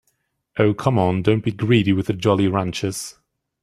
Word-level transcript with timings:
Oh, 0.57 0.73
come 0.73 0.97
on, 0.97 1.21
don't 1.21 1.43
be 1.43 1.51
greedy 1.51 1.93
with 1.93 2.07
the 2.07 2.13
Jolly 2.13 2.47
Ranchers. 2.47 3.19